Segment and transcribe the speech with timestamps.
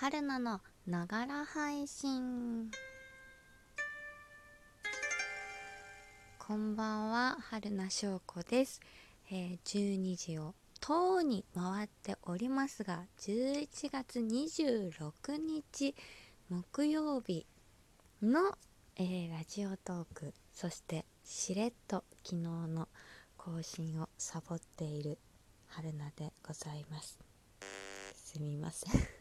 [0.00, 2.70] 春菜のながら配信。
[6.38, 8.80] こんばんは春名翔子です、
[9.30, 15.94] えー、12時をとうに回っておりますが11月26日
[16.48, 17.44] 木曜日
[18.22, 18.56] の、
[18.96, 22.88] えー、ラジオトークそしてしれっと昨日の
[23.36, 25.18] 更新をサボっている
[25.66, 27.18] 春菜でございます。
[28.14, 29.20] すみません。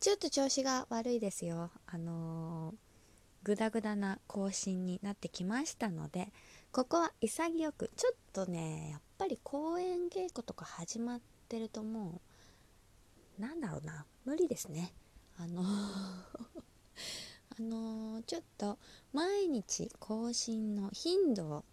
[0.00, 1.70] ちょっと調子が悪いですよ。
[1.86, 2.74] あのー、
[3.42, 6.32] グダグダな更新になってきましたので
[6.72, 12.22] ここは潔くちょっとねやっぱり公演稽古とか始まってるとも
[13.38, 14.94] うなんだろうな無理ですね。
[15.36, 15.66] あのー
[17.58, 18.78] あのー、ちょっと
[19.12, 21.64] 毎日更新の頻度を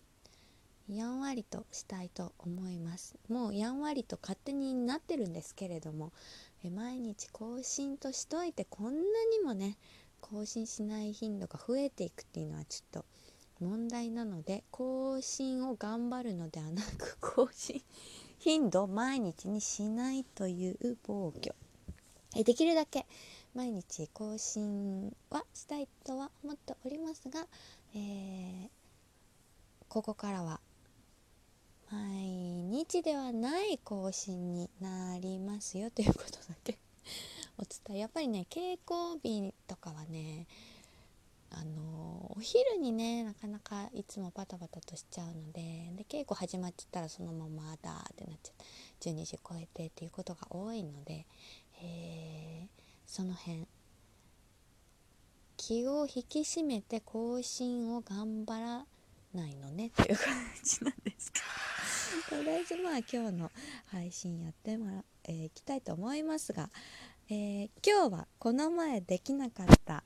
[0.90, 3.16] やんわりとしたいと思います。
[3.30, 6.12] もうやんわりと勝手になってるんですけれども
[6.68, 9.00] え毎日更新としといてこんな
[9.32, 9.78] にもね
[10.20, 13.06] 更新しない頻度が増えていくっていうのはちょっと
[13.66, 17.82] 問題なので更新を頑張るのではなく 更新
[18.40, 21.56] 頻度を毎日にしないという暴挙。
[22.36, 23.06] えできるだけ
[23.56, 27.48] 毎日更新はしたいとは思っておりますが、
[27.96, 28.70] えー、
[29.88, 30.60] ここからは
[31.92, 36.78] 毎日ではない更新になりますよということだけ
[37.58, 40.48] お伝えやっぱりね稽古日とかはね
[41.50, 48.56] あのお昼にねなかなかいつもバタバタとしちゃうのでで稽古始まっちゃったらそのままだってなっちゃっ
[49.00, 51.26] て12時超えてっていうことが多いので、
[51.82, 53.66] えー、その辺
[55.56, 58.86] 気を引き締めて更新を頑張ら
[59.34, 61.77] ないのねっていう感じなんですけど。
[62.30, 63.52] とりあえずまあ今日の
[63.86, 66.70] 配信やってもら、えー、いきたいと思いますが、
[67.30, 70.04] えー、今日はこの前できなかった、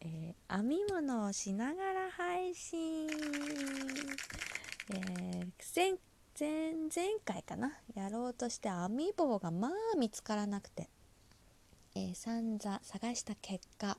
[0.00, 3.08] えー、編み物をしながら配信、
[4.92, 5.94] え前
[6.38, 7.72] 前前回かな？
[7.94, 10.88] やろうとして編み棒がまあ見つからなくて、
[11.94, 13.96] えー、散々探した結果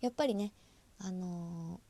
[0.00, 0.52] やっぱりね
[0.98, 1.80] あの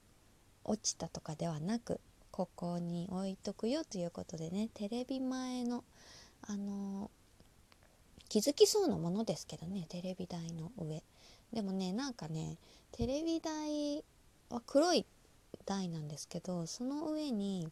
[0.65, 2.00] 落ちたとかではなく
[2.36, 5.84] ここに置いとくよということでねテレビ前の
[6.42, 7.10] あの
[8.28, 11.02] 気づきそうなものですけどねテレビ台の上。
[11.54, 12.58] でもねなんかね
[12.92, 14.04] テレビ台
[14.50, 15.06] は黒い
[15.64, 17.70] 台なんですけどその上に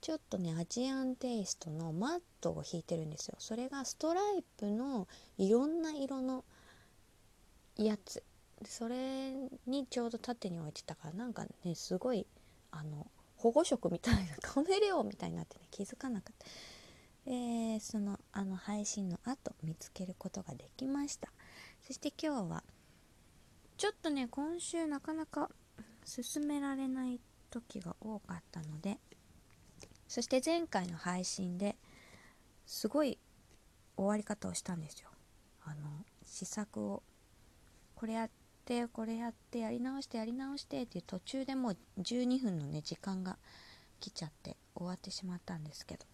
[0.00, 3.34] ちょっとねアジアンテイストのマットを引いてるんですよ。
[3.40, 6.44] それがストライプのいろんな色の
[7.76, 8.22] やつ。
[8.64, 9.32] それ
[9.66, 12.28] にちょうど縦に置いてたからなんかねすごい
[12.70, 16.46] あの保護色みたいなカメレオンみたいになってね気づかなかった、
[17.26, 21.28] えー、そのあの配信の後見つけることができました。
[21.86, 22.64] そして今日は
[23.76, 25.50] ちょっとね今週なかなか
[26.04, 28.98] 進められない時が多かったので
[30.08, 31.76] そして前回の配信で
[32.66, 33.18] すごい
[33.96, 35.08] 終わり方をしたんですよ。
[35.64, 37.02] あの試作を
[37.94, 38.30] これやっ
[38.68, 43.38] ってこれやってやり直してやり直してっていう途中でもう12分のね時間が
[43.98, 46.04] 来ちゃって終わってしまったんですけど。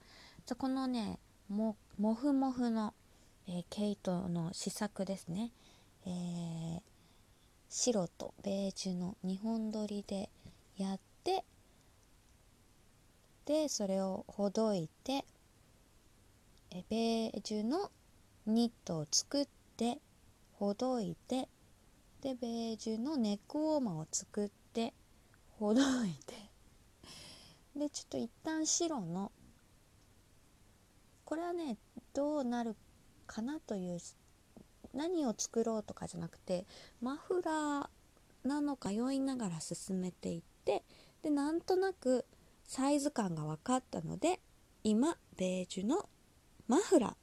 [0.57, 2.93] このねももふもふの、
[3.49, 5.51] えー、毛糸の試作ですね、
[6.07, 6.81] えー、
[7.71, 10.29] 白とベージュの2本取りで
[10.77, 11.45] やって
[13.47, 15.25] でそれをほどいて
[16.71, 17.91] えベージュの
[18.47, 19.47] ニットを作っ
[19.79, 19.99] て
[20.59, 21.49] ほどいて
[22.25, 24.95] でベージュのネックウォーマーを作って
[25.59, 26.35] ほどいて
[27.77, 29.31] でちょっと一旦白の
[31.27, 31.77] これはね
[32.15, 32.77] どうなる
[33.27, 33.99] かなという
[34.95, 36.67] 何を作ろうとかじゃなくて
[37.03, 40.83] マフラーなのか酔いながら進めていって
[41.21, 42.25] でなんとなく
[42.65, 44.41] サイズ感が分かったので
[44.83, 46.09] 今ベージュの
[46.69, 47.17] マフラー。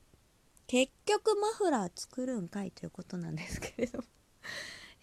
[0.68, 4.04] 結局マフラー作るんかいということなんですけれども。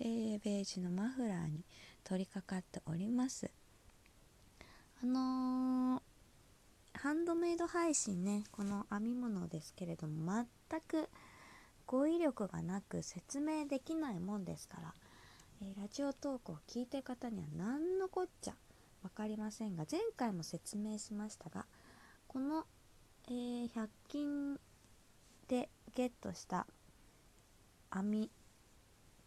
[0.00, 1.65] えー、ベージュのマフラーに
[2.05, 3.50] 取り掛かっております。
[5.03, 6.00] あのー、
[6.99, 11.09] ハンドメイド配信ねこの編み物ですけれども全く
[11.87, 14.95] 語彙力がなく説明できないもんですから、
[15.62, 18.55] えー、ラジオトークを聞いてる方には何のこっちゃ
[19.03, 21.67] 分かりませんが前回も説明しましたが
[22.27, 22.65] この、
[23.29, 24.61] えー、100均
[25.47, 26.67] でゲットした
[27.95, 28.31] 編み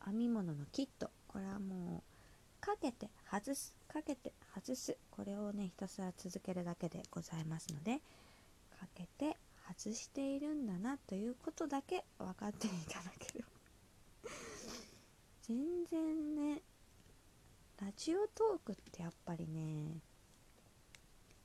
[0.06, 1.10] 編み物のキット。
[1.28, 3.76] これはもうかけて外す。
[3.88, 4.98] かけて外す。
[5.10, 7.98] これをねひたすら続けるだけでございますので
[8.80, 9.38] かけて
[9.68, 13.48] 外しているんだなということだけ分かっていただければ。
[15.44, 16.62] 全然ね
[17.82, 20.00] ラジオトークってやっぱりね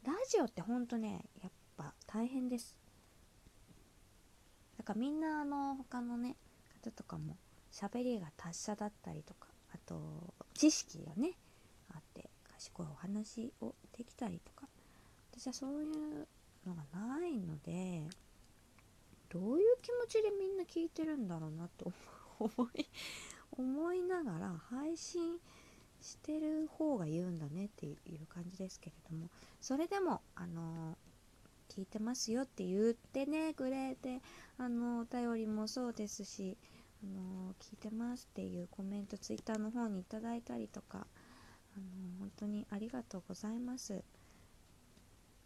[0.05, 2.77] ラジオってほんとねやっぱ大変です。
[4.79, 6.37] だからみんなあの他のね
[6.85, 7.37] 方とかも
[7.77, 10.01] 喋りが達者だったりとかあと
[10.55, 11.33] 知識がね
[11.95, 14.67] あって賢いお話をできたりとか
[15.31, 16.27] 私はそういう
[16.67, 18.03] のがないので
[19.29, 21.93] どういう気持ちでみんな聞いてるんだろうなと
[22.39, 22.87] 思 い
[23.59, 25.39] 思いながら配信
[26.01, 29.29] してる方が言うんだねっていう感じですけれども
[29.61, 30.97] それでもあの
[31.69, 34.23] 聞いてますよって言ってねくれて
[34.57, 36.57] あのお便りもそうですし
[37.07, 41.07] あの聞いてますっていうコメントツイッターの方にいただいたりとか
[41.77, 41.85] あの
[42.19, 44.03] 本当にありがとうございます。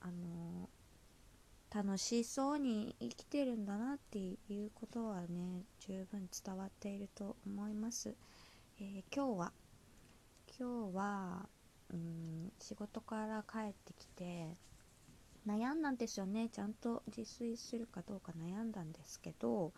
[0.00, 0.68] あの
[1.72, 8.16] 楽しそうに生きてるんだなっていうことはね十分伝わっていると思います、
[8.80, 9.52] えー、今日は
[10.58, 11.48] 今日は
[11.92, 14.48] うん仕事から帰ってきて
[15.46, 16.48] 悩んだんですよね。
[16.50, 19.72] ちゃんと自炊するかどうか悩んだんですけど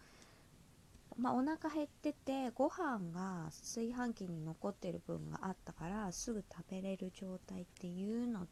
[1.18, 8.46] まあ、お腹減っててご飯が炊飯器に残ってる分があったからすぐ食べれる状態っていうの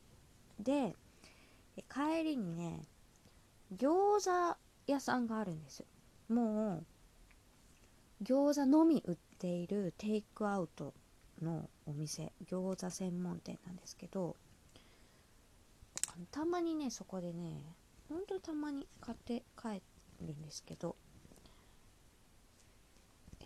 [0.58, 0.94] で
[1.88, 2.82] 帰りにね
[3.76, 5.84] 餃子屋さんがあるんです
[6.28, 6.82] も
[8.20, 10.92] う餃子のみ売っているテイクアウト
[11.40, 14.36] のお店餃子専門店なんですけど
[16.30, 17.62] たまにねそこでね
[18.08, 19.80] ほんとたまに買って帰
[20.20, 20.96] るんですけど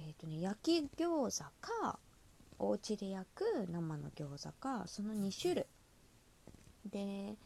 [0.07, 1.99] えっ、ー、とね焼き餃子か
[2.59, 5.67] お家で焼く生の餃子かその2種類。
[6.91, 7.37] で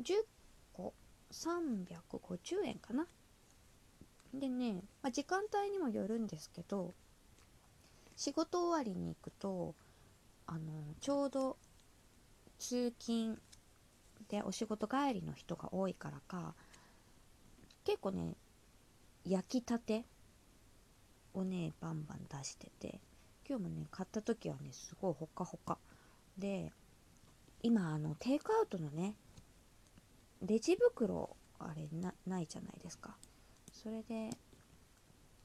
[0.00, 0.24] 10
[0.72, 0.94] 個
[1.32, 3.06] 350円かな。
[4.32, 6.94] でね、まあ、時間帯にもよるんですけど
[8.16, 9.74] 仕事終わりに行くと
[10.46, 10.60] あの
[11.00, 11.58] ちょうど
[12.58, 13.38] 通勤
[14.28, 16.54] でお仕事帰りの人が多いからか
[17.84, 18.34] 結構ね
[19.26, 20.04] 焼きたて
[21.34, 23.00] をねバンバン出してて
[23.48, 25.78] 今日もね買った時はねすごいほかほか
[26.38, 26.72] で
[27.62, 29.14] 今あのテイクアウトのね
[30.42, 31.88] レジ袋あれ
[32.26, 33.16] ないじゃないですか
[33.72, 34.30] それで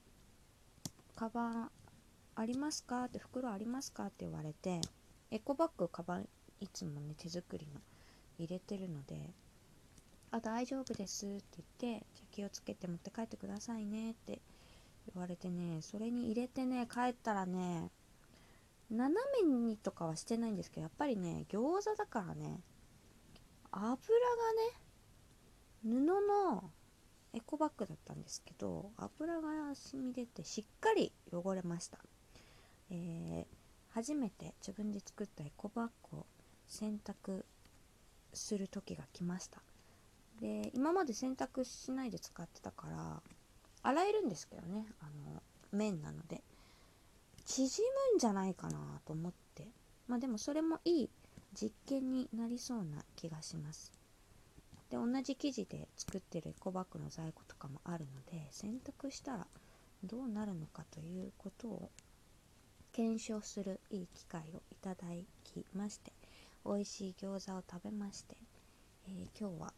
[1.16, 1.72] 「カバン
[2.36, 4.82] ありますか?」って「袋ありますか?」って言われて
[5.30, 6.30] エコバッグカバン
[6.60, 7.80] いつもね手作りの
[8.40, 9.34] 入れてるので
[10.32, 14.42] 「あ大丈夫です」って言って「じゃ気をつけて持って帰ってくださいね」って
[15.14, 17.92] 言われてねそれに入れてね帰ったらね
[18.90, 19.14] 斜
[19.44, 22.62] めにとかはしてないんですけどやっぱりね餃子だからね
[23.72, 24.00] 油がね
[25.84, 26.72] 布の
[27.34, 32.00] エコバッグだったんですけど油が染み出てしっかり汚れました、
[32.90, 33.46] えー、
[33.94, 36.26] 初めて自分で作ったエコバッグを
[36.68, 37.44] 洗濯
[38.34, 39.62] する時が来ました。
[40.40, 43.22] で今まで洗濯しないで使ってたから
[43.88, 44.86] 洗えるんですけどね。
[45.00, 45.42] あの
[45.72, 46.44] 綿なので。
[47.46, 49.70] 縮むんじゃないかなと思って。
[50.08, 51.10] まあでもそれもいい
[51.54, 53.94] 実験になりそうな気がします。
[54.90, 59.48] で同じ生地で作ってるエコバッグの在庫とかもあるので洗濯したら
[60.04, 61.90] どうなるのかということを
[62.94, 65.08] 検証するいい機会をいただ
[65.44, 66.14] きまして
[66.66, 68.38] 美味しい餃子を食べまして、
[69.08, 69.74] えー、今日は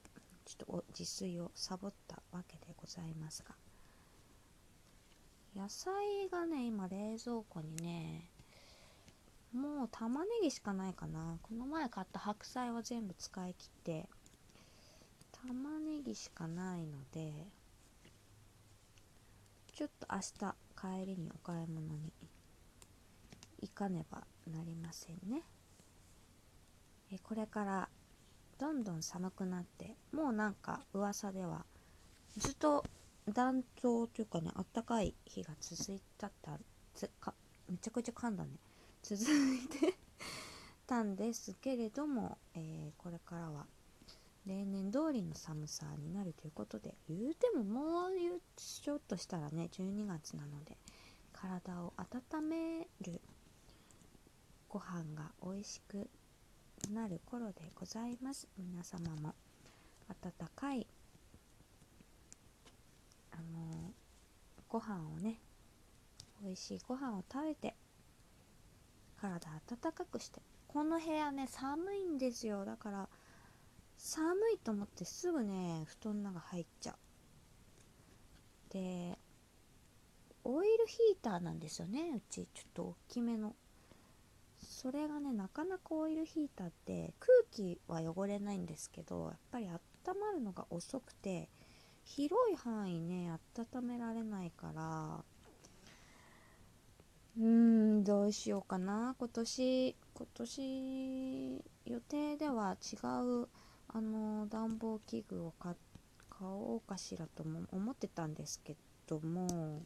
[0.46, 3.56] ちょっと自炊をサボったわけでございますが
[5.70, 8.30] 菜がね今冷蔵庫にね
[9.54, 11.38] もう玉ねぎしかないかな。
[11.42, 14.10] この前買った白菜は全部使い切って
[15.48, 17.34] 玉ねぎしかないので
[19.76, 22.14] ちょっと明日帰りにお買い物に
[23.62, 25.42] 行かねばなりませんね。
[27.12, 27.90] えこれから
[28.60, 31.66] どんどん寒くなってもうなんか噂では
[32.38, 32.84] ずっと
[33.34, 36.60] 暖冬というかねあったかい日が続いたった
[36.94, 37.34] つか
[37.70, 38.52] めちゃくちゃ噛んだね。
[39.02, 39.96] 続いて
[40.86, 43.66] たんですけれども、えー、これからは
[44.46, 48.12] 例年通りの寒さになるということで言うてももう
[48.56, 50.78] ちょっとしたらね12月なので
[51.32, 53.22] 体を温める
[54.68, 56.10] ご飯が美味しく
[56.92, 58.48] なる頃でございます。
[58.58, 59.36] 皆様も
[60.08, 60.88] 温かい
[63.32, 63.92] あの
[64.70, 65.42] ご飯をね
[66.44, 67.76] 美味しいご飯を食べて
[69.20, 70.42] 体温かくして。
[70.68, 72.64] この部屋ね寒いんですよ。
[72.64, 73.10] だから
[73.98, 76.96] 寒いと思ってすぐね布団の中入っちゃう。
[78.72, 79.18] で
[80.44, 82.12] オイルヒーターなんですよね。
[82.16, 83.56] うちちょっと大きめの。
[84.62, 89.80] それがねなかなかオイルヒーターって空気は汚れないんですけどやっぱり温
[90.20, 91.50] まるのが遅くて
[92.10, 93.32] 広い範囲ね
[93.74, 95.24] 温められないから。
[97.38, 99.16] うーんどうしようかな。
[99.18, 103.48] 今年今年予定では違う
[103.88, 105.76] あの暖房器具を買
[106.42, 108.76] おうかしらとも思ってたんですけ
[109.08, 109.82] ども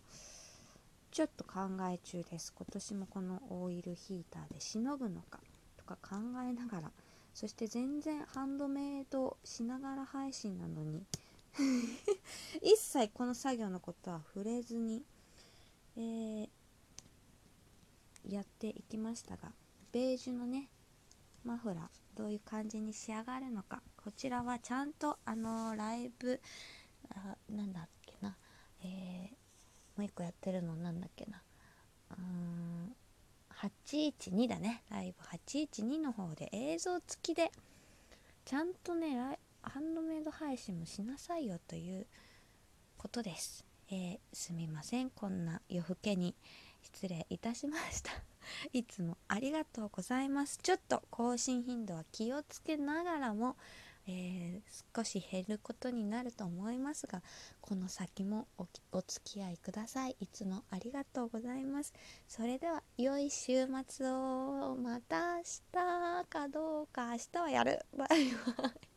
[1.11, 1.59] ちょっと考
[1.91, 2.53] え中です。
[2.55, 5.39] 今年もこのオイルヒーターでしのぐのか
[5.77, 6.15] とか考
[6.47, 6.91] えながら。
[7.33, 11.03] そして全然ハンドメイドしながら配信なのに
[12.61, 15.03] 一切この作業のことは触れずに、
[15.95, 16.49] えー、
[18.27, 19.51] やっていきましたが
[19.91, 20.69] ベージュのね
[21.43, 26.41] マフラーどういう感じに仕上がるのかこちらはちゃんとあのー、ライブ
[27.09, 28.35] あなんだっけな
[28.81, 29.31] えー、
[29.97, 31.41] もう一個やってるのなんだっけな
[32.11, 32.95] うーん
[33.55, 37.51] 812だねライブ812の方で映像付きで
[38.45, 42.05] ちゃんとねハンドメイド配信もしなさいよという
[42.97, 43.65] ことです。
[43.89, 45.09] えー、すみません。
[45.09, 46.35] こんな夜更けに
[46.81, 48.11] 失礼いたしました。
[48.73, 50.59] いつもありがとうございます。
[50.61, 53.55] ちょっと更新頻度は気をつけながらも、
[54.05, 57.21] えー、少し減ることになると思いますが、
[57.61, 60.15] この先もおお付き合いください。
[60.19, 61.93] いつもありがとうございます。
[62.27, 64.75] それでは、良い週末を。
[64.75, 67.79] また明日かどうか、明日はやる。
[67.95, 68.09] バイ
[68.57, 68.92] バイ。